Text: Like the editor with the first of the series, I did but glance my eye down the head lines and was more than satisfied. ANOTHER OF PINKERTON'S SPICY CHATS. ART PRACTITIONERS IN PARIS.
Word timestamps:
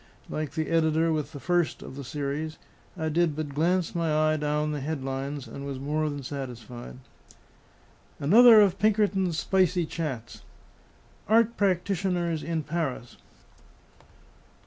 Like 0.31 0.53
the 0.53 0.69
editor 0.69 1.13
with 1.13 1.31
the 1.31 1.39
first 1.39 1.83
of 1.83 1.95
the 1.95 2.03
series, 2.03 2.57
I 2.97 3.07
did 3.09 3.35
but 3.35 3.49
glance 3.53 3.93
my 3.93 4.11
eye 4.11 4.35
down 4.37 4.71
the 4.71 4.79
head 4.79 5.03
lines 5.03 5.45
and 5.47 5.63
was 5.63 5.77
more 5.79 6.09
than 6.09 6.23
satisfied. 6.23 6.97
ANOTHER 8.19 8.61
OF 8.61 8.79
PINKERTON'S 8.79 9.37
SPICY 9.37 9.85
CHATS. 9.85 10.41
ART 11.27 11.55
PRACTITIONERS 11.55 12.41
IN 12.41 12.63
PARIS. 12.63 13.17